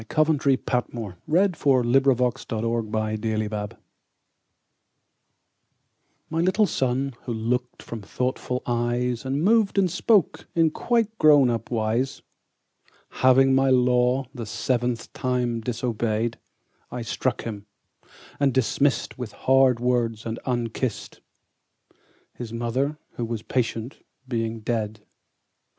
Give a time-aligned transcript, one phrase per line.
[0.09, 1.17] Coventry Patmore.
[1.29, 3.43] 1823–1896 763.
[3.45, 3.75] The Toys
[6.31, 11.51] MY little Son, who look'd from thoughtful eyes And moved and spoke in quiet grown
[11.51, 12.23] up wise,
[13.09, 16.39] Having my law the seventh time disobey'd,
[16.89, 17.67] I struck him,
[18.39, 21.17] and dismiss'd With hard words and unkiss'd,
[21.91, 21.99] 5
[22.33, 25.01] —His Mother, who was patient, being dead.